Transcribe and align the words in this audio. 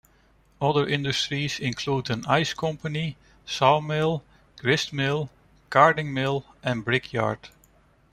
Other 0.59 0.87
industries 0.87 1.59
included 1.59 2.11
an 2.11 2.25
ice 2.25 2.55
company, 2.55 3.17
sawmill, 3.45 4.23
gristmill, 4.57 5.29
carding 5.69 6.11
mill 6.11 6.43
and 6.63 6.83
brickyard. 6.83 7.49